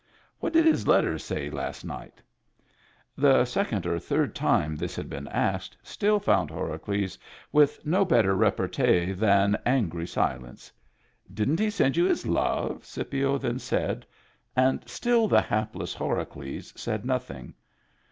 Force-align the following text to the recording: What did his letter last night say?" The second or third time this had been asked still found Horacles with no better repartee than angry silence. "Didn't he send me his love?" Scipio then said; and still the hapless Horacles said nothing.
What 0.39 0.53
did 0.53 0.65
his 0.65 0.87
letter 0.87 1.11
last 1.51 1.85
night 1.85 2.13
say?" 2.17 2.21
The 3.19 3.45
second 3.45 3.85
or 3.85 3.99
third 3.99 4.33
time 4.33 4.75
this 4.75 4.95
had 4.95 5.11
been 5.11 5.27
asked 5.27 5.77
still 5.83 6.19
found 6.19 6.49
Horacles 6.49 7.19
with 7.51 7.79
no 7.85 8.03
better 8.03 8.33
repartee 8.35 9.13
than 9.13 9.59
angry 9.63 10.07
silence. 10.07 10.71
"Didn't 11.31 11.59
he 11.59 11.69
send 11.69 11.97
me 11.97 12.07
his 12.07 12.25
love?" 12.25 12.83
Scipio 12.83 13.37
then 13.37 13.59
said; 13.59 14.07
and 14.55 14.81
still 14.89 15.27
the 15.27 15.39
hapless 15.41 15.93
Horacles 15.93 16.73
said 16.75 17.05
nothing. 17.05 17.53